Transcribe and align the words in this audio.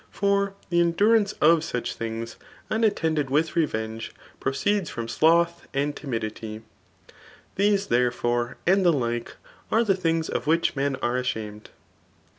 For 0.09 0.55
the 0.71 0.79
endnraiice 0.79 1.35
iof 1.43 1.57
aoch 1.73 1.95
thic^ 1.99 2.35
unattended 2.71 3.27
widi 3.27 3.53
rerenge 3.67 4.09
proceedis 4.39 4.89
fr6A 4.91 5.41
abth 5.45 5.53
and 5.75 5.95
timidity. 5.95 6.63
Thes^ 7.55 7.87
therefore, 7.87 8.57
and 8.65 8.83
die 8.83 8.89
like'ate 8.89 9.85
thi 9.85 9.93
things 9.93 10.27
of 10.27 10.47
which 10.47 10.75
i»en 10.75 10.95
are 11.03 11.17
adiamed 11.17 11.65